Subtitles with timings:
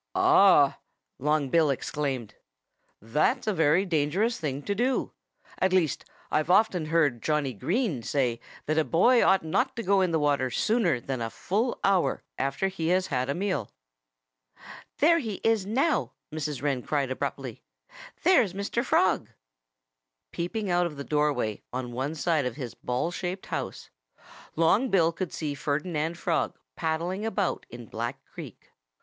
[0.15, 0.79] "Ah!"
[1.19, 2.33] Long Bill exclaimed.
[2.99, 5.13] "That's a very dangerous thing to do.
[5.59, 10.01] At least, I've often heard Johnnie Green say that a boy ought not to go
[10.01, 13.69] in the water sooner than a full hour after he has had a meal."
[14.97, 16.63] "There he is now!" Mrs.
[16.63, 17.61] Wren cried abruptly.
[18.23, 18.83] "There's Mr.
[18.83, 19.29] Frog!"
[20.31, 23.91] Peeping out of the doorway on one side of his ball shaped house,
[24.55, 28.71] Long Bill could see Ferdinand Frog paddling about in Black Creek.